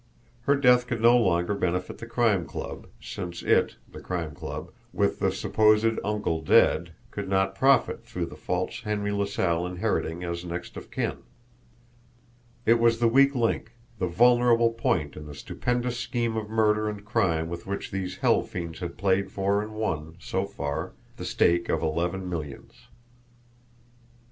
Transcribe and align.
Her 0.47 0.55
death 0.55 0.87
could 0.87 0.99
no 0.99 1.15
longer 1.15 1.53
benefit 1.53 1.99
the 1.99 2.07
Crime 2.07 2.47
Club, 2.47 2.87
since 2.99 3.43
it, 3.43 3.75
the 3.87 3.99
Crime 4.01 4.33
Club, 4.33 4.71
with 4.91 5.19
the 5.19 5.31
supposed 5.31 5.99
uncle 6.03 6.41
dead, 6.41 6.93
could 7.11 7.29
not 7.29 7.53
profit 7.53 8.03
through 8.03 8.25
the 8.25 8.35
false 8.35 8.79
Henry 8.81 9.11
LaSalle 9.11 9.67
inheriting 9.67 10.23
as 10.23 10.43
next 10.43 10.75
of 10.75 10.89
kin! 10.89 11.17
It 12.65 12.79
was 12.79 12.97
the 12.97 13.07
weak 13.07 13.35
link, 13.35 13.73
the 13.99 14.07
vulnerable 14.07 14.71
point 14.73 15.15
in 15.15 15.27
the 15.27 15.35
stupendous 15.35 15.99
scheme 15.99 16.35
of 16.35 16.49
murder 16.49 16.89
and 16.89 17.05
crime 17.05 17.47
with 17.47 17.67
which 17.67 17.91
these 17.91 18.17
hell 18.17 18.41
fiends 18.41 18.79
had 18.79 18.97
played 18.97 19.29
for 19.29 19.61
and 19.61 19.73
won, 19.75 20.15
so 20.17 20.47
far, 20.47 20.93
the 21.17 21.25
stake 21.25 21.69
of 21.69 21.83
eleven 21.83 22.27
millions. 22.27 22.87